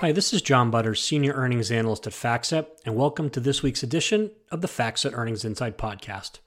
Hi, 0.00 0.10
this 0.12 0.32
is 0.32 0.40
John 0.40 0.70
Butters, 0.70 1.04
Senior 1.04 1.34
Earnings 1.34 1.70
Analyst 1.70 2.06
at 2.06 2.14
FactSet, 2.14 2.68
and 2.86 2.96
welcome 2.96 3.28
to 3.28 3.38
this 3.38 3.62
week's 3.62 3.82
edition 3.82 4.30
of 4.50 4.62
the 4.62 4.66
FactSet 4.66 5.12
Earnings 5.12 5.44
Insight 5.44 5.76
Podcast. 5.76 6.38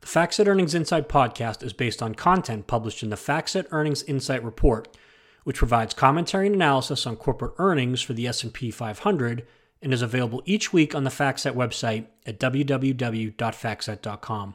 The 0.00 0.06
FactSet 0.06 0.46
Earnings 0.46 0.76
Insight 0.76 1.08
Podcast 1.08 1.64
is 1.64 1.72
based 1.72 2.00
on 2.00 2.14
content 2.14 2.68
published 2.68 3.02
in 3.02 3.10
the 3.10 3.16
FactSet 3.16 3.66
Earnings 3.72 4.04
Insight 4.04 4.44
Report, 4.44 4.96
which 5.42 5.58
provides 5.58 5.92
commentary 5.92 6.46
and 6.46 6.54
analysis 6.54 7.04
on 7.04 7.16
corporate 7.16 7.54
earnings 7.58 8.00
for 8.00 8.12
the 8.12 8.28
S&P 8.28 8.70
500 8.70 9.44
and 9.82 9.92
is 9.92 10.00
available 10.00 10.44
each 10.46 10.72
week 10.72 10.94
on 10.94 11.02
the 11.02 11.10
FactSet 11.10 11.54
website 11.54 12.06
at 12.26 12.38
www.factset.com. 12.38 14.54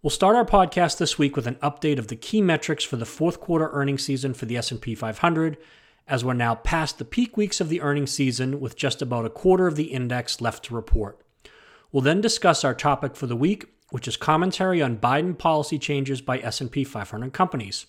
We'll 0.00 0.10
start 0.10 0.36
our 0.36 0.46
podcast 0.46 0.98
this 0.98 1.18
week 1.18 1.34
with 1.34 1.48
an 1.48 1.56
update 1.56 1.98
of 1.98 2.06
the 2.06 2.14
key 2.14 2.40
metrics 2.40 2.84
for 2.84 2.94
the 2.94 3.04
fourth 3.04 3.40
quarter 3.40 3.68
earnings 3.72 4.04
season 4.04 4.32
for 4.32 4.46
the 4.46 4.56
S&P 4.56 4.94
500 4.94 5.58
as 6.06 6.24
we're 6.24 6.32
now 6.32 6.54
past 6.54 6.98
the 6.98 7.04
peak 7.04 7.36
weeks 7.36 7.60
of 7.60 7.68
the 7.68 7.80
earnings 7.80 8.10
season 8.10 8.60
with 8.60 8.76
just 8.76 9.02
about 9.02 9.24
a 9.24 9.30
quarter 9.30 9.66
of 9.66 9.76
the 9.76 9.92
index 9.92 10.40
left 10.40 10.64
to 10.64 10.74
report. 10.74 11.20
We'll 11.90 12.02
then 12.02 12.20
discuss 12.20 12.64
our 12.64 12.74
topic 12.74 13.16
for 13.16 13.26
the 13.26 13.36
week, 13.36 13.66
which 13.90 14.08
is 14.08 14.16
commentary 14.16 14.80
on 14.80 14.96
Biden 14.96 15.36
policy 15.36 15.78
changes 15.78 16.20
by 16.20 16.38
S&P 16.38 16.84
500 16.84 17.32
companies. 17.32 17.86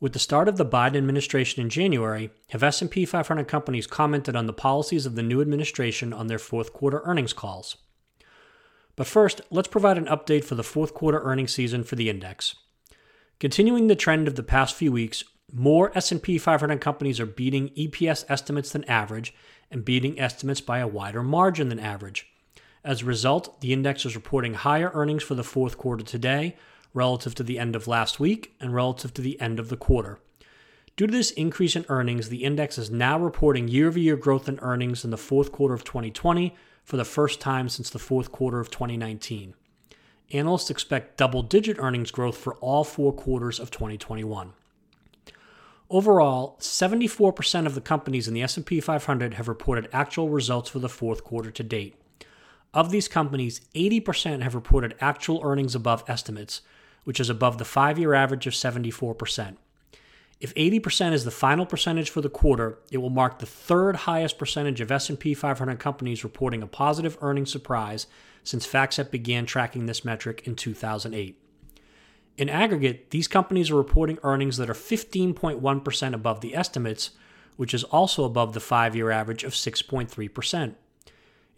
With 0.00 0.12
the 0.12 0.18
start 0.18 0.48
of 0.48 0.56
the 0.56 0.64
Biden 0.64 0.96
administration 0.96 1.60
in 1.60 1.70
January, 1.70 2.30
have 2.50 2.62
S&P 2.62 3.04
500 3.04 3.48
companies 3.48 3.86
commented 3.86 4.36
on 4.36 4.46
the 4.46 4.52
policies 4.52 5.06
of 5.06 5.16
the 5.16 5.22
new 5.22 5.40
administration 5.40 6.12
on 6.12 6.28
their 6.28 6.38
fourth 6.38 6.72
quarter 6.72 7.02
earnings 7.04 7.32
calls. 7.32 7.76
But 8.94 9.06
first, 9.06 9.40
let's 9.50 9.68
provide 9.68 9.98
an 9.98 10.06
update 10.06 10.44
for 10.44 10.54
the 10.54 10.64
fourth 10.64 10.94
quarter 10.94 11.20
earnings 11.20 11.52
season 11.52 11.84
for 11.84 11.96
the 11.96 12.08
index. 12.08 12.54
Continuing 13.38 13.86
the 13.86 13.94
trend 13.94 14.26
of 14.26 14.36
the 14.36 14.42
past 14.42 14.74
few 14.74 14.90
weeks, 14.90 15.22
more 15.52 15.90
S&P 15.96 16.38
500 16.38 16.80
companies 16.80 17.18
are 17.20 17.26
beating 17.26 17.70
EPS 17.70 18.24
estimates 18.28 18.70
than 18.72 18.84
average 18.84 19.34
and 19.70 19.84
beating 19.84 20.18
estimates 20.20 20.60
by 20.60 20.78
a 20.78 20.86
wider 20.86 21.22
margin 21.22 21.68
than 21.68 21.80
average. 21.80 22.26
As 22.84 23.02
a 23.02 23.06
result, 23.06 23.60
the 23.60 23.72
index 23.72 24.04
is 24.04 24.14
reporting 24.14 24.54
higher 24.54 24.90
earnings 24.94 25.22
for 25.22 25.34
the 25.34 25.44
fourth 25.44 25.78
quarter 25.78 26.04
today 26.04 26.56
relative 26.94 27.34
to 27.34 27.42
the 27.42 27.58
end 27.58 27.76
of 27.76 27.86
last 27.86 28.18
week 28.18 28.54
and 28.60 28.74
relative 28.74 29.12
to 29.14 29.22
the 29.22 29.40
end 29.40 29.58
of 29.58 29.68
the 29.68 29.76
quarter. 29.76 30.18
Due 30.96 31.06
to 31.06 31.12
this 31.12 31.30
increase 31.32 31.76
in 31.76 31.86
earnings, 31.88 32.28
the 32.28 32.44
index 32.44 32.76
is 32.76 32.90
now 32.90 33.18
reporting 33.18 33.68
year 33.68 33.88
over 33.88 33.98
year 33.98 34.16
growth 34.16 34.48
in 34.48 34.58
earnings 34.60 35.04
in 35.04 35.10
the 35.10 35.16
fourth 35.16 35.52
quarter 35.52 35.74
of 35.74 35.84
2020 35.84 36.56
for 36.84 36.96
the 36.96 37.04
first 37.04 37.40
time 37.40 37.68
since 37.68 37.90
the 37.90 37.98
fourth 37.98 38.32
quarter 38.32 38.58
of 38.58 38.70
2019. 38.70 39.54
Analysts 40.32 40.70
expect 40.70 41.16
double 41.16 41.42
digit 41.42 41.78
earnings 41.78 42.10
growth 42.10 42.36
for 42.36 42.54
all 42.56 42.84
four 42.84 43.12
quarters 43.12 43.60
of 43.60 43.70
2021. 43.70 44.52
Overall, 45.90 46.56
74% 46.60 47.64
of 47.64 47.74
the 47.74 47.80
companies 47.80 48.28
in 48.28 48.34
the 48.34 48.42
S&P 48.42 48.78
500 48.78 49.34
have 49.34 49.48
reported 49.48 49.88
actual 49.90 50.28
results 50.28 50.68
for 50.68 50.80
the 50.80 50.88
fourth 50.88 51.24
quarter 51.24 51.50
to 51.50 51.62
date. 51.62 51.94
Of 52.74 52.90
these 52.90 53.08
companies, 53.08 53.62
80% 53.74 54.42
have 54.42 54.54
reported 54.54 54.94
actual 55.00 55.40
earnings 55.42 55.74
above 55.74 56.04
estimates, 56.06 56.60
which 57.04 57.18
is 57.18 57.30
above 57.30 57.56
the 57.56 57.64
5-year 57.64 58.12
average 58.12 58.46
of 58.46 58.52
74%. 58.52 59.56
If 60.40 60.54
80% 60.54 61.14
is 61.14 61.24
the 61.24 61.30
final 61.30 61.64
percentage 61.64 62.10
for 62.10 62.20
the 62.20 62.28
quarter, 62.28 62.78
it 62.92 62.98
will 62.98 63.08
mark 63.08 63.38
the 63.38 63.46
third 63.46 63.96
highest 63.96 64.36
percentage 64.38 64.82
of 64.82 64.92
S&P 64.92 65.32
500 65.32 65.78
companies 65.78 66.22
reporting 66.22 66.62
a 66.62 66.66
positive 66.66 67.16
earnings 67.22 67.50
surprise 67.50 68.06
since 68.44 68.66
FactSet 68.66 69.10
began 69.10 69.46
tracking 69.46 69.86
this 69.86 70.04
metric 70.04 70.42
in 70.46 70.54
2008. 70.54 71.40
In 72.38 72.48
aggregate, 72.48 73.10
these 73.10 73.26
companies 73.26 73.68
are 73.68 73.76
reporting 73.76 74.18
earnings 74.22 74.56
that 74.58 74.70
are 74.70 74.74
15.1% 74.74 76.14
above 76.14 76.40
the 76.40 76.54
estimates, 76.54 77.10
which 77.56 77.74
is 77.74 77.82
also 77.84 78.24
above 78.24 78.54
the 78.54 78.60
five 78.60 78.94
year 78.94 79.10
average 79.10 79.42
of 79.42 79.52
6.3%. 79.52 80.74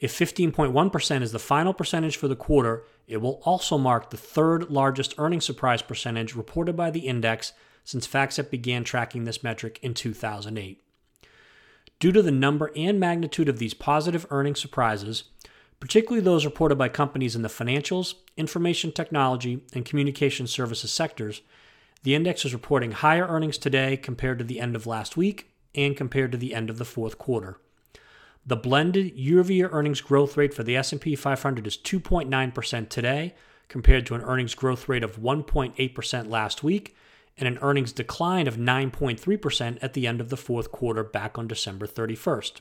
If 0.00 0.18
15.1% 0.18 1.22
is 1.22 1.32
the 1.32 1.38
final 1.38 1.74
percentage 1.74 2.16
for 2.16 2.26
the 2.26 2.34
quarter, 2.34 2.84
it 3.06 3.18
will 3.18 3.42
also 3.44 3.76
mark 3.76 4.08
the 4.08 4.16
third 4.16 4.70
largest 4.70 5.14
earnings 5.18 5.44
surprise 5.44 5.82
percentage 5.82 6.34
reported 6.34 6.74
by 6.74 6.90
the 6.90 7.00
index 7.00 7.52
since 7.84 8.08
FactSet 8.08 8.48
began 8.48 8.82
tracking 8.82 9.24
this 9.24 9.42
metric 9.42 9.78
in 9.82 9.92
2008. 9.92 10.82
Due 11.98 12.12
to 12.12 12.22
the 12.22 12.30
number 12.30 12.72
and 12.74 12.98
magnitude 12.98 13.50
of 13.50 13.58
these 13.58 13.74
positive 13.74 14.26
earnings 14.30 14.58
surprises, 14.58 15.24
particularly 15.80 16.22
those 16.22 16.44
reported 16.44 16.76
by 16.76 16.88
companies 16.88 17.34
in 17.34 17.42
the 17.42 17.48
financials, 17.48 18.14
information 18.36 18.92
technology, 18.92 19.64
and 19.72 19.84
communication 19.84 20.46
services 20.46 20.92
sectors, 20.92 21.42
the 22.02 22.14
index 22.14 22.44
is 22.44 22.52
reporting 22.52 22.92
higher 22.92 23.26
earnings 23.26 23.58
today 23.58 23.96
compared 23.96 24.38
to 24.38 24.44
the 24.44 24.60
end 24.60 24.76
of 24.76 24.86
last 24.86 25.16
week 25.16 25.50
and 25.74 25.96
compared 25.96 26.32
to 26.32 26.38
the 26.38 26.54
end 26.54 26.70
of 26.70 26.78
the 26.78 26.84
fourth 26.84 27.18
quarter. 27.18 27.58
The 28.46 28.56
blended 28.56 29.14
year-over-year 29.16 29.68
earnings 29.70 30.00
growth 30.00 30.36
rate 30.36 30.54
for 30.54 30.62
the 30.62 30.76
S&P 30.76 31.14
500 31.14 31.66
is 31.66 31.76
2.9% 31.76 32.88
today 32.88 33.34
compared 33.68 34.06
to 34.06 34.14
an 34.14 34.22
earnings 34.22 34.54
growth 34.54 34.88
rate 34.88 35.04
of 35.04 35.18
1.8% 35.18 36.28
last 36.28 36.62
week 36.62 36.96
and 37.36 37.46
an 37.46 37.58
earnings 37.62 37.92
decline 37.92 38.46
of 38.46 38.56
9.3% 38.56 39.78
at 39.80 39.92
the 39.92 40.06
end 40.06 40.20
of 40.20 40.30
the 40.30 40.36
fourth 40.36 40.72
quarter 40.72 41.04
back 41.04 41.38
on 41.38 41.46
December 41.46 41.86
31st. 41.86 42.60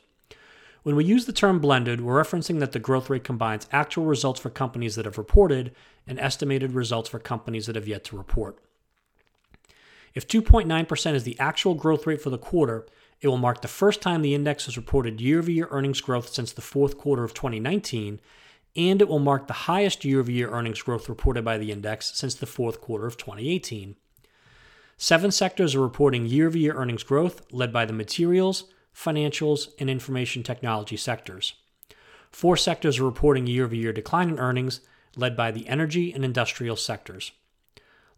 When 0.84 0.96
we 0.96 1.04
use 1.04 1.26
the 1.26 1.34
term 1.34 1.60
blended, 1.60 2.02
we're 2.02 2.22
referencing 2.22 2.60
that 2.60 2.72
the 2.72 2.80
growth 2.80 3.10
rate 3.10 3.24
combines 3.24 3.68
actual 3.72 4.06
results 4.06 4.40
for 4.40 4.50
companies 4.50 4.96
that 4.96 5.06
have 5.06 5.18
reported 5.18 5.74
and 6.08 6.20
estimated 6.20 6.72
results 6.72 7.10
for 7.10 7.20
companies 7.20 7.66
that 7.66 7.76
have 7.76 7.88
yet 7.88 8.04
to 8.06 8.18
report. 8.18 8.60
If 10.14 10.28
2.9% 10.28 11.14
is 11.14 11.24
the 11.24 11.40
actual 11.40 11.76
growth 11.76 12.08
rate 12.08 12.22
for 12.22 12.30
the 12.30 12.38
quarter, 12.38 12.88
it 13.22 13.28
will 13.28 13.38
mark 13.38 13.62
the 13.62 13.68
first 13.68 14.02
time 14.02 14.22
the 14.22 14.34
index 14.34 14.66
has 14.66 14.78
reported 14.78 15.22
year 15.22 15.40
over 15.40 15.52
year 15.52 15.68
earnings 15.70 16.02
growth 16.02 16.30
since 16.30 16.52
the 16.52 16.62
fourth 16.62 16.98
quarter 16.98 17.24
of 17.24 17.34
2019, 17.34 18.20
and 18.76 19.02
it 19.02 19.08
will 19.08 19.20
mark 19.20 19.48
the 19.48 19.54
highest 19.54 20.06
year 20.06 20.20
over 20.20 20.32
year 20.32 20.50
earnings 20.50 20.82
growth 20.82 21.10
reported 21.10 21.44
by 21.44 21.58
the 21.58 21.72
index 21.72 22.18
since 22.18 22.36
the 22.36 22.46
fourth 22.46 22.80
quarter 22.80 23.06
of 23.06 23.18
2018. 23.18 23.96
Seven 24.98 25.32
sectors 25.32 25.76
are 25.76 25.82
reporting 25.82 26.26
year 26.26 26.48
over 26.48 26.58
year 26.58 26.74
earnings 26.74 27.04
growth, 27.04 27.42
led 27.52 27.72
by 27.72 27.86
the 27.86 27.94
materials, 27.94 28.66
financials, 28.96 29.70
and 29.80 29.90
information 29.90 30.44
technology 30.44 30.98
sectors. 30.98 31.54
Four 32.32 32.58
sectors 32.58 33.00
are 33.00 33.06
reporting 33.06 33.48
year 33.48 33.66
over 33.66 33.76
year 33.76 33.94
decline 33.94 34.30
in 34.30 34.40
earnings, 34.40 34.82
led 35.16 35.36
by 35.36 35.52
the 35.52 35.68
energy 35.68 36.14
and 36.14 36.24
industrial 36.24 36.76
sectors. 36.76 37.32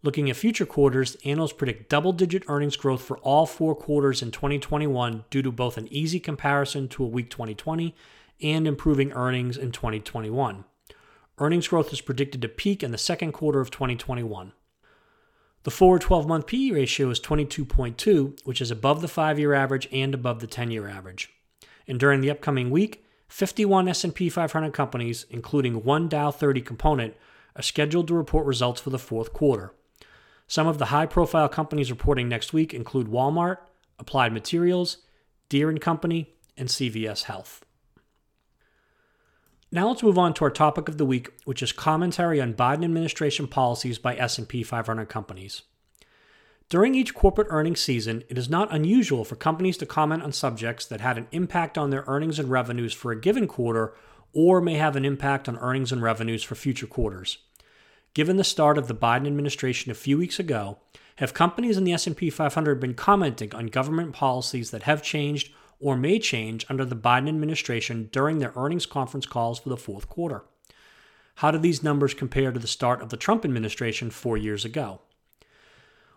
Looking 0.04 0.28
at 0.28 0.36
future 0.36 0.66
quarters, 0.66 1.16
analysts 1.24 1.52
predict 1.52 1.88
double 1.88 2.12
digit 2.12 2.42
earnings 2.48 2.76
growth 2.76 3.02
for 3.02 3.18
all 3.18 3.46
four 3.46 3.74
quarters 3.74 4.20
in 4.20 4.32
2021 4.32 5.24
due 5.30 5.42
to 5.42 5.52
both 5.52 5.78
an 5.78 5.86
easy 5.92 6.18
comparison 6.18 6.88
to 6.88 7.04
a 7.04 7.08
weak 7.08 7.30
2020 7.30 7.94
and 8.42 8.66
improving 8.66 9.12
earnings 9.12 9.56
in 9.56 9.70
2021. 9.70 10.64
Earnings 11.38 11.68
growth 11.68 11.92
is 11.92 12.00
predicted 12.00 12.42
to 12.42 12.48
peak 12.48 12.82
in 12.82 12.90
the 12.90 12.98
second 12.98 13.32
quarter 13.32 13.60
of 13.60 13.70
2021. 13.70 14.52
The 15.64 15.70
forward 15.70 16.00
12 16.00 16.26
month 16.26 16.46
PE 16.46 16.70
ratio 16.70 17.10
is 17.10 17.20
22.2, 17.20 18.40
which 18.44 18.60
is 18.60 18.70
above 18.70 19.00
the 19.00 19.06
5-year 19.06 19.54
average 19.54 19.88
and 19.92 20.12
above 20.12 20.40
the 20.40 20.48
10-year 20.48 20.88
average. 20.88 21.30
And 21.86 22.00
during 22.00 22.20
the 22.20 22.30
upcoming 22.30 22.70
week, 22.70 23.04
51 23.28 23.88
S&P 23.88 24.28
500 24.28 24.72
companies, 24.72 25.24
including 25.30 25.84
one 25.84 26.08
Dow 26.08 26.30
30 26.30 26.60
component, 26.62 27.14
are 27.54 27.62
scheduled 27.62 28.08
to 28.08 28.14
report 28.14 28.46
results 28.46 28.80
for 28.80 28.90
the 28.90 28.98
fourth 28.98 29.32
quarter. 29.32 29.72
Some 30.48 30.66
of 30.66 30.78
the 30.78 30.86
high-profile 30.86 31.48
companies 31.48 31.90
reporting 31.90 32.28
next 32.28 32.52
week 32.52 32.74
include 32.74 33.06
Walmart, 33.06 33.58
Applied 33.98 34.32
Materials, 34.32 34.98
Deere 35.48 35.72
& 35.74 35.78
Company, 35.78 36.34
and 36.56 36.68
CVS 36.68 37.24
Health. 37.24 37.64
Now 39.74 39.88
let's 39.88 40.02
move 40.02 40.18
on 40.18 40.34
to 40.34 40.44
our 40.44 40.50
topic 40.50 40.90
of 40.90 40.98
the 40.98 41.06
week, 41.06 41.30
which 41.46 41.62
is 41.62 41.72
commentary 41.72 42.42
on 42.42 42.52
Biden 42.52 42.84
administration 42.84 43.48
policies 43.48 43.98
by 43.98 44.14
S&P 44.16 44.62
500 44.62 45.08
companies. 45.08 45.62
During 46.68 46.94
each 46.94 47.14
corporate 47.14 47.46
earnings 47.48 47.80
season, 47.80 48.22
it 48.28 48.36
is 48.36 48.50
not 48.50 48.70
unusual 48.70 49.24
for 49.24 49.34
companies 49.34 49.78
to 49.78 49.86
comment 49.86 50.22
on 50.22 50.32
subjects 50.32 50.84
that 50.84 51.00
had 51.00 51.16
an 51.16 51.26
impact 51.32 51.78
on 51.78 51.88
their 51.88 52.04
earnings 52.06 52.38
and 52.38 52.50
revenues 52.50 52.92
for 52.92 53.12
a 53.12 53.20
given 53.20 53.48
quarter 53.48 53.94
or 54.34 54.60
may 54.60 54.74
have 54.74 54.94
an 54.94 55.06
impact 55.06 55.48
on 55.48 55.56
earnings 55.56 55.90
and 55.90 56.02
revenues 56.02 56.42
for 56.42 56.54
future 56.54 56.86
quarters. 56.86 57.38
Given 58.12 58.36
the 58.36 58.44
start 58.44 58.76
of 58.76 58.88
the 58.88 58.94
Biden 58.94 59.26
administration 59.26 59.90
a 59.90 59.94
few 59.94 60.18
weeks 60.18 60.38
ago, 60.38 60.80
have 61.16 61.32
companies 61.32 61.78
in 61.78 61.84
the 61.84 61.94
S&P 61.94 62.28
500 62.28 62.78
been 62.78 62.92
commenting 62.92 63.54
on 63.54 63.66
government 63.68 64.12
policies 64.12 64.70
that 64.70 64.82
have 64.82 65.02
changed 65.02 65.50
or 65.82 65.96
may 65.96 66.18
change 66.18 66.64
under 66.68 66.84
the 66.84 66.96
Biden 66.96 67.28
administration 67.28 68.08
during 68.12 68.38
their 68.38 68.52
earnings 68.56 68.86
conference 68.86 69.26
calls 69.26 69.58
for 69.58 69.68
the 69.68 69.76
fourth 69.76 70.08
quarter. 70.08 70.44
How 71.36 71.50
do 71.50 71.58
these 71.58 71.82
numbers 71.82 72.14
compare 72.14 72.52
to 72.52 72.58
the 72.58 72.66
start 72.66 73.02
of 73.02 73.10
the 73.10 73.16
Trump 73.16 73.44
administration 73.44 74.10
four 74.10 74.36
years 74.36 74.64
ago? 74.64 75.00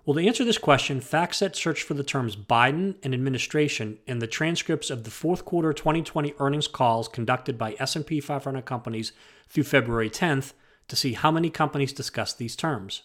Well, 0.06 0.15
to 0.15 0.27
answer 0.27 0.45
this 0.45 0.59
question, 0.59 1.01
FactSet 1.01 1.56
searched 1.56 1.81
for 1.81 1.95
the 1.95 2.03
terms 2.03 2.35
Biden 2.35 2.95
and 3.01 3.12
administration 3.12 3.97
in 4.06 4.19
the 4.19 4.27
transcripts 4.27 4.91
of 4.91 5.03
the 5.03 5.09
fourth 5.09 5.45
quarter 5.45 5.73
2020 5.73 6.35
earnings 6.39 6.67
calls 6.67 7.07
conducted 7.07 7.57
by 7.57 7.75
S&P 7.79 8.19
500 8.19 8.65
companies 8.65 9.13
through 9.50 9.63
February 9.63 10.12
10th 10.12 10.53
to 10.89 10.95
see 10.95 11.13
how 11.13 11.31
many 11.31 11.50
companies 11.50 11.91
discussed 11.91 12.38
these 12.38 12.56
terms. 12.56 13.01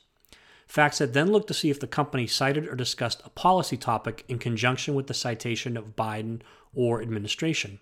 FactSet 0.71 1.13
then 1.13 1.33
looked 1.33 1.49
to 1.49 1.55
see 1.55 1.69
if 1.69 1.81
the 1.81 1.89
company 1.89 2.29
cited 2.29 2.69
or 2.69 2.77
discussed 2.77 3.23
a 3.25 3.31
policy 3.31 3.77
topic 3.77 4.25
in 4.29 4.39
conjunction 4.39 4.95
with 4.95 5.09
the 5.09 5.15
citation 5.15 5.77
of 5.77 5.97
Biden 5.97 6.43
or 6.73 7.03
administration. 7.03 7.81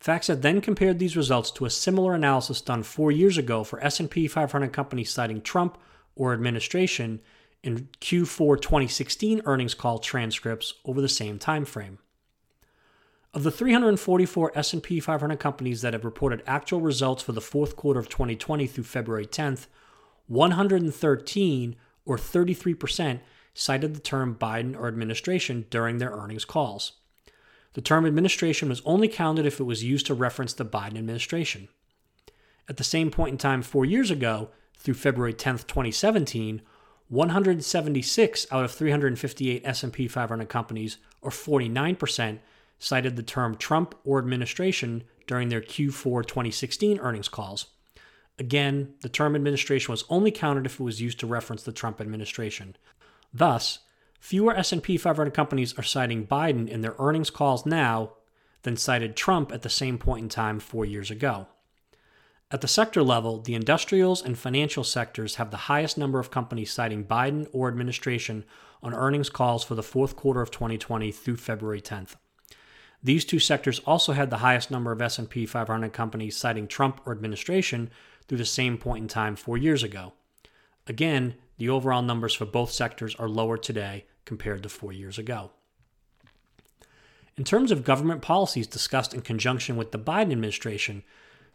FactSet 0.00 0.42
then 0.42 0.60
compared 0.60 0.98
these 0.98 1.16
results 1.16 1.52
to 1.52 1.64
a 1.64 1.70
similar 1.70 2.14
analysis 2.14 2.60
done 2.60 2.82
4 2.82 3.12
years 3.12 3.38
ago 3.38 3.62
for 3.62 3.80
S&P 3.80 4.26
500 4.26 4.72
companies 4.72 5.10
citing 5.10 5.40
Trump 5.40 5.78
or 6.16 6.32
administration 6.32 7.20
in 7.62 7.88
Q4 8.00 8.60
2016 8.60 9.42
earnings 9.44 9.74
call 9.74 9.98
transcripts 9.98 10.74
over 10.84 11.00
the 11.00 11.08
same 11.08 11.38
time 11.38 11.64
frame. 11.64 11.98
Of 13.32 13.44
the 13.44 13.50
344 13.52 14.52
S&P 14.58 14.98
500 14.98 15.38
companies 15.38 15.82
that 15.82 15.92
have 15.92 16.04
reported 16.04 16.42
actual 16.46 16.80
results 16.80 17.22
for 17.22 17.32
the 17.32 17.40
fourth 17.40 17.76
quarter 17.76 18.00
of 18.00 18.08
2020 18.08 18.66
through 18.66 18.84
February 18.84 19.26
10th, 19.26 19.66
113 20.26 21.76
or 22.06 22.16
33% 22.16 23.20
cited 23.52 23.94
the 23.94 24.00
term 24.00 24.34
Biden 24.34 24.74
or 24.74 24.88
administration 24.88 25.66
during 25.68 25.98
their 25.98 26.12
earnings 26.12 26.44
calls. 26.44 26.92
The 27.74 27.82
term 27.82 28.06
administration 28.06 28.70
was 28.70 28.80
only 28.86 29.08
counted 29.08 29.44
if 29.44 29.60
it 29.60 29.64
was 29.64 29.84
used 29.84 30.06
to 30.06 30.14
reference 30.14 30.54
the 30.54 30.64
Biden 30.64 30.96
administration. 30.96 31.68
At 32.68 32.78
the 32.78 32.84
same 32.84 33.10
point 33.10 33.32
in 33.32 33.38
time 33.38 33.62
4 33.62 33.84
years 33.84 34.10
ago, 34.10 34.48
through 34.78 34.94
February 34.94 35.34
10th, 35.34 35.66
2017, 35.66 36.62
176 37.08 38.46
out 38.50 38.64
of 38.64 38.72
358 38.72 39.62
S&P 39.64 40.08
500 40.08 40.48
companies 40.48 40.98
or 41.20 41.30
49% 41.30 42.38
cited 42.78 43.16
the 43.16 43.22
term 43.22 43.56
Trump 43.56 43.94
or 44.04 44.18
administration 44.18 45.04
during 45.26 45.48
their 45.48 45.60
Q4 45.60 46.26
2016 46.26 46.98
earnings 46.98 47.28
calls. 47.28 47.66
Again, 48.38 48.94
the 49.00 49.08
term 49.08 49.34
administration 49.34 49.92
was 49.92 50.04
only 50.10 50.30
counted 50.30 50.66
if 50.66 50.78
it 50.78 50.84
was 50.84 51.00
used 51.00 51.18
to 51.20 51.26
reference 51.26 51.62
the 51.62 51.72
Trump 51.72 52.00
administration. 52.00 52.76
Thus, 53.32 53.78
fewer 54.20 54.54
S&P 54.54 54.98
500 54.98 55.32
companies 55.32 55.78
are 55.78 55.82
citing 55.82 56.26
Biden 56.26 56.68
in 56.68 56.82
their 56.82 56.94
earnings 56.98 57.30
calls 57.30 57.64
now 57.64 58.12
than 58.62 58.76
cited 58.76 59.16
Trump 59.16 59.52
at 59.52 59.62
the 59.62 59.70
same 59.70 59.96
point 59.96 60.22
in 60.22 60.28
time 60.28 60.58
4 60.58 60.84
years 60.84 61.10
ago. 61.10 61.46
At 62.50 62.60
the 62.60 62.68
sector 62.68 63.02
level, 63.02 63.40
the 63.40 63.54
industrials 63.54 64.22
and 64.22 64.38
financial 64.38 64.84
sectors 64.84 65.34
have 65.36 65.50
the 65.50 65.56
highest 65.56 65.98
number 65.98 66.20
of 66.20 66.30
companies 66.30 66.72
citing 66.72 67.04
Biden 67.04 67.48
or 67.52 67.68
administration 67.68 68.44
on 68.82 68.94
earnings 68.94 69.30
calls 69.30 69.64
for 69.64 69.74
the 69.74 69.82
fourth 69.82 70.14
quarter 70.14 70.42
of 70.42 70.50
2020 70.50 71.10
through 71.10 71.36
February 71.36 71.80
10th. 71.80 72.14
These 73.02 73.24
two 73.24 73.38
sectors 73.38 73.80
also 73.80 74.12
had 74.12 74.30
the 74.30 74.38
highest 74.38 74.70
number 74.70 74.92
of 74.92 75.02
S&P 75.02 75.46
500 75.46 75.92
companies 75.92 76.36
citing 76.36 76.68
Trump 76.68 77.00
or 77.04 77.12
administration 77.12 77.90
through 78.26 78.38
the 78.38 78.44
same 78.44 78.78
point 78.78 79.02
in 79.02 79.08
time 79.08 79.36
4 79.36 79.56
years 79.56 79.82
ago. 79.82 80.12
Again, 80.86 81.34
the 81.58 81.68
overall 81.68 82.02
numbers 82.02 82.34
for 82.34 82.44
both 82.44 82.70
sectors 82.70 83.14
are 83.16 83.28
lower 83.28 83.56
today 83.56 84.06
compared 84.24 84.62
to 84.62 84.68
4 84.68 84.92
years 84.92 85.18
ago. 85.18 85.50
In 87.36 87.44
terms 87.44 87.70
of 87.70 87.84
government 87.84 88.22
policies 88.22 88.66
discussed 88.66 89.12
in 89.12 89.20
conjunction 89.20 89.76
with 89.76 89.92
the 89.92 89.98
Biden 89.98 90.32
administration, 90.32 91.02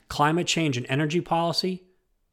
climate 0.09 0.47
change 0.47 0.77
and 0.77 0.85
energy 0.89 1.21
policy, 1.21 1.83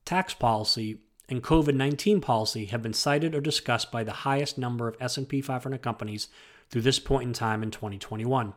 tax 0.05 0.35
policy, 0.35 1.01
and 1.29 1.43
COVID-19 1.43 2.21
policy 2.23 2.67
have 2.67 2.83
been 2.83 2.95
cited 2.95 3.35
or 3.35 3.41
discussed 3.41 3.93
by 3.93 4.03
the 4.03 4.13
highest 4.13 4.59
number 4.59 4.89
of 4.89 4.97
S&P 5.01 5.41
500 5.41 5.83
companies 5.83 6.29
through 6.71 6.83
this 6.83 6.99
point 6.99 7.25
in 7.25 7.33
time 7.33 7.63
in 7.63 7.71
2021. 7.71 8.55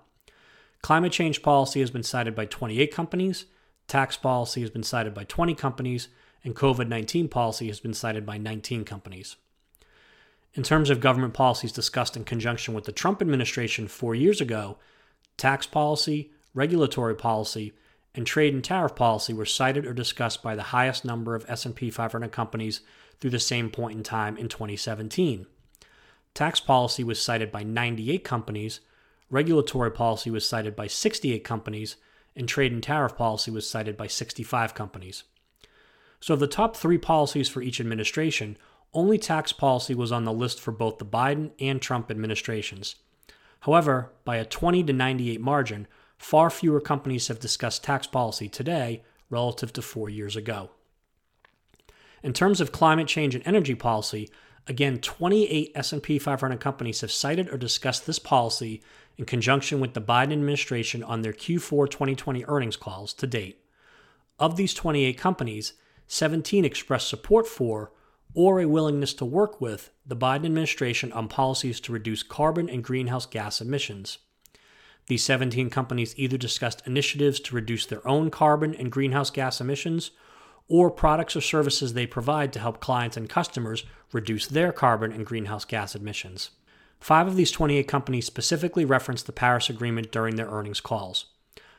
Climate 0.82 1.12
change 1.12 1.42
policy 1.42 1.80
has 1.80 1.92
been 1.92 2.04
cited 2.04 2.34
by 2.34 2.46
28 2.46 2.94
companies, 2.94 3.46
tax 3.92 4.16
policy 4.16 4.62
has 4.62 4.70
been 4.70 4.84
cited 4.84 5.14
by 5.14 5.26
20 5.26 5.54
companies, 5.54 6.08
and 6.46 6.56
COVID 6.56 6.88
19 6.88 7.28
policy 7.28 7.68
has 7.68 7.82
been 7.82 7.94
cited 7.94 8.26
by 8.26 8.38
19 8.38 8.86
companies. 8.86 9.36
In 10.54 10.64
terms 10.64 10.90
of 10.90 11.02
government 11.02 11.34
policies 11.34 11.74
discussed 11.74 12.16
in 12.16 12.24
conjunction 12.24 12.74
with 12.74 12.86
the 12.86 12.94
Trump 12.94 13.22
administration 13.22 13.90
four 13.90 14.16
years 14.16 14.40
ago, 14.40 14.78
tax 15.36 15.68
policy, 15.68 16.32
regulatory 16.54 17.14
policy, 17.14 17.74
and 18.16 18.26
trade 18.26 18.54
and 18.54 18.64
tariff 18.64 18.96
policy 18.96 19.34
were 19.34 19.46
cited 19.46 19.86
or 19.86 19.94
discussed 19.94 20.42
by 20.42 20.56
the 20.56 20.72
highest 20.72 21.04
number 21.04 21.36
of 21.36 21.46
S&P 21.50 21.92
500 21.92 22.32
companies 22.32 22.80
through 23.20 23.32
the 23.32 23.40
same 23.40 23.70
point 23.70 23.98
in 23.98 24.04
time 24.04 24.38
in 24.38 24.48
2017. 24.48 25.48
Tax 26.34 26.62
policy 26.62 27.04
was 27.04 27.22
cited 27.22 27.52
by 27.52 27.64
98 27.64 28.24
companies, 28.24 28.80
regulatory 29.30 29.92
policy 29.92 30.32
was 30.32 30.48
cited 30.48 30.78
by 30.78 30.88
68 30.88 31.44
companies, 31.44 31.98
and 32.36 32.48
trade 32.48 32.72
and 32.72 32.82
tariff 32.82 33.16
policy 33.16 33.52
was 33.52 33.70
cited 33.70 33.98
by 33.98 34.08
65 34.08 34.74
companies. 34.74 35.24
So, 36.20 36.36
of 36.36 36.40
the 36.40 36.48
top 36.48 36.78
three 36.78 36.98
policies 36.98 37.50
for 37.50 37.62
each 37.62 37.80
administration, 37.80 38.58
only 38.94 39.18
tax 39.18 39.52
policy 39.52 39.96
was 39.96 40.12
on 40.12 40.26
the 40.26 40.34
list 40.34 40.60
for 40.60 40.72
both 40.72 40.98
the 40.98 41.06
Biden 41.06 41.52
and 41.60 41.82
Trump 41.82 42.12
administrations. 42.12 42.96
However, 43.62 44.12
by 44.26 44.38
a 44.38 44.46
20 44.46 44.84
to 44.84 44.94
98 44.94 45.40
margin, 45.40 45.88
far 46.18 46.50
fewer 46.50 46.82
companies 46.82 47.28
have 47.28 47.40
discussed 47.40 47.84
tax 47.84 48.06
policy 48.08 48.50
today 48.50 49.04
relative 49.30 49.72
to 49.74 49.82
4 49.82 50.10
years 50.10 50.36
ago. 50.36 50.72
In 52.24 52.34
terms 52.34 52.62
of 52.62 52.72
climate 52.72 53.08
change 53.08 53.34
and 53.34 53.46
energy 53.48 53.76
policy, 53.76 54.30
again 54.68 55.00
28 55.00 55.72
S&P 55.74 56.20
500 56.20 56.60
companies 56.60 57.02
have 57.02 57.12
cited 57.12 57.50
or 57.50 57.58
discussed 57.58 58.06
this 58.06 58.20
policy 58.20 58.82
in 59.18 59.26
conjunction 59.26 59.80
with 59.80 59.94
the 59.94 60.02
Biden 60.02 60.32
administration 60.32 61.04
on 61.04 61.22
their 61.22 61.34
Q4 61.34 61.90
2020 61.90 62.46
earnings 62.48 62.78
calls 62.78 63.14
to 63.16 63.28
date. 63.28 63.64
Of 64.40 64.56
these 64.56 64.74
28 64.74 65.18
companies, 65.18 65.74
17 66.08 66.66
expressed 66.66 67.08
support 67.08 67.48
for 67.48 67.92
or 68.34 68.60
a 68.60 68.68
willingness 68.68 69.14
to 69.16 69.26
work 69.26 69.60
with 69.60 69.92
the 70.06 70.16
Biden 70.16 70.46
administration 70.46 71.12
on 71.12 71.28
policies 71.28 71.80
to 71.82 71.92
reduce 71.92 72.24
carbon 72.24 72.70
and 72.70 72.84
greenhouse 72.84 73.26
gas 73.26 73.62
emissions. 73.62 74.18
These 75.08 75.24
17 75.24 75.70
companies 75.70 76.14
either 76.18 76.38
discussed 76.38 76.86
initiatives 76.86 77.40
to 77.42 77.56
reduce 77.56 77.86
their 77.86 78.06
own 78.08 78.32
carbon 78.32 78.74
and 78.74 78.92
greenhouse 78.92 79.30
gas 79.30 79.60
emissions 79.60 80.12
or 80.68 80.90
products 80.90 81.36
or 81.36 81.42
services 81.42 81.94
they 81.94 82.08
provide 82.08 82.54
to 82.54 82.60
help 82.60 82.80
clients 82.80 83.18
and 83.18 83.30
customers 83.30 83.84
reduce 84.14 84.48
their 84.48 84.72
carbon 84.72 85.12
and 85.12 85.26
greenhouse 85.26 85.66
gas 85.66 85.96
emissions. 85.96 86.52
Five 87.02 87.28
of 87.28 87.36
these 87.36 87.52
28 87.52 87.88
companies 87.88 88.28
specifically 88.28 88.86
referenced 88.86 89.26
the 89.26 89.32
Paris 89.32 89.72
Agreement 89.72 90.12
during 90.12 90.36
their 90.36 90.50
earnings 90.50 90.80
calls. 90.80 91.26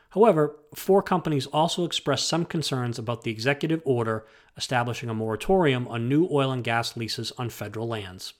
However, 0.09 0.57
four 0.75 1.01
companies 1.01 1.47
also 1.47 1.85
expressed 1.85 2.27
some 2.27 2.45
concerns 2.45 2.99
about 2.99 3.23
the 3.23 3.31
executive 3.31 3.81
order 3.85 4.27
establishing 4.57 5.09
a 5.09 5.13
moratorium 5.13 5.87
on 5.87 6.09
new 6.09 6.27
oil 6.29 6.51
and 6.51 6.63
gas 6.63 6.97
leases 6.97 7.31
on 7.37 7.49
federal 7.49 7.87
lands. 7.87 8.33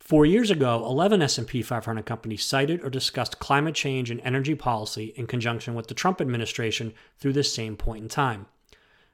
4 0.00 0.26
years 0.26 0.50
ago, 0.50 0.84
11 0.84 1.22
S&P 1.22 1.62
500 1.62 2.04
companies 2.06 2.42
cited 2.42 2.82
or 2.82 2.90
discussed 2.90 3.38
climate 3.38 3.74
change 3.74 4.10
and 4.10 4.20
energy 4.24 4.54
policy 4.54 5.12
in 5.14 5.26
conjunction 5.26 5.74
with 5.74 5.86
the 5.88 5.94
Trump 5.94 6.20
administration 6.20 6.94
through 7.18 7.34
this 7.34 7.54
same 7.54 7.76
point 7.76 8.02
in 8.02 8.08
time. 8.08 8.46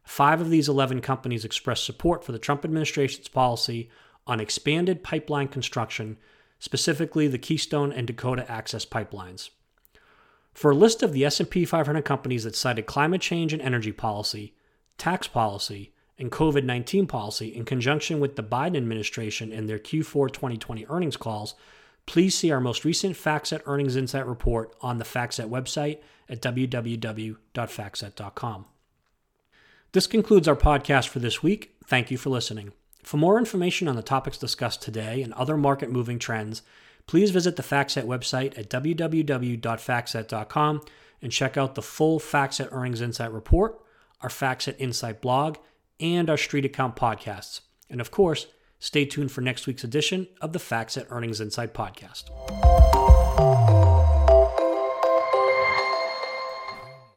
5 0.05 0.41
of 0.41 0.49
these 0.49 0.69
11 0.69 1.01
companies 1.03 1.45
expressed 1.45 1.85
support 1.85 2.25
for 2.25 2.33
the 2.33 2.39
Trump 2.39 2.65
administration's 2.65 3.29
policy 3.29 3.91
on 4.29 4.41
expanded 4.41 5.03
pipeline 5.03 5.49
construction 5.49 6.17
specifically 6.59 7.29
the 7.29 7.39
Keystone 7.39 7.93
and 7.93 8.07
Dakota 8.07 8.51
Access 8.51 8.85
pipelines. 8.85 9.51
For 10.53 10.73
a 10.73 10.77
list 10.77 11.03
of 11.03 11.13
the 11.13 11.25
S&P 11.25 11.65
500 11.65 12.05
companies 12.05 12.45
that 12.45 12.57
cited 12.57 12.87
climate 12.87 13.21
change 13.21 13.53
and 13.53 13.63
energy 13.63 13.93
policy, 13.93 14.55
tax 14.97 15.29
policy, 15.29 15.93
and 16.19 16.33
COVID-19 16.33 17.07
policy 17.07 17.55
in 17.55 17.65
conjunction 17.65 18.19
with 18.19 18.35
the 18.37 18.43
Biden 18.43 18.77
administration 18.77 19.53
in 19.53 19.67
their 19.67 19.79
Q4 19.79 20.33
2020 20.33 20.85
earnings 20.89 21.17
calls, 21.17 21.55
please 22.07 22.37
see 22.37 22.51
our 22.51 22.61
most 22.61 22.85
recent 22.85 23.17
FactSet 23.17 23.63
Earnings 23.67 23.95
Insight 23.95 24.27
report 24.27 24.75
on 24.81 24.99
the 24.99 25.05
FactSet 25.05 25.49
website 25.49 25.99
at 26.29 26.43
www.factset.com. 26.43 28.65
This 29.93 30.07
concludes 30.07 30.49
our 30.49 30.57
podcast 30.57 31.09
for 31.09 31.21
this 31.21 31.43
week. 31.43 31.75
Thank 31.87 32.11
you 32.11 32.19
for 32.19 32.29
listening. 32.31 32.73
For 33.03 33.17
more 33.17 33.39
information 33.39 33.89
on 33.89 33.97
the 33.97 34.03
topics 34.03 34.39
discussed 34.39 34.83
today 34.83 35.23
and 35.23 35.33
other 35.35 35.57
market 35.57 35.91
moving 35.91 36.19
trends, 36.19 36.63
please 37.07 37.31
visit 37.31 37.57
the 37.57 37.63
FactSet 37.63 38.05
website 38.05 38.59
at 38.59 38.69
www.factset.com 38.69 40.81
and 41.23 41.33
check 41.33 41.57
out 41.57 41.75
the 41.75 41.83
full 41.83 42.21
FactSet 42.21 42.69
Earnings 42.71 43.01
Insight 43.01 43.33
report, 43.33 43.81
our 44.21 44.29
FactSet 44.29 44.77
Insight 44.79 45.21
blog, 45.21 45.57
and 46.01 46.31
our 46.31 46.37
StreetAccount 46.37 46.97
podcasts. 46.97 47.61
And 47.91 48.01
of 48.01 48.11
course, 48.11 48.47
stay 48.79 49.05
tuned 49.05 49.33
for 49.33 49.41
next 49.41 49.67
week's 49.67 49.85
edition 49.85 50.29
of 50.41 50.53
the 50.53 50.59
FactSet 50.59 51.07
Earnings 51.11 51.41
Insight 51.41 51.75
podcast. 51.75 52.31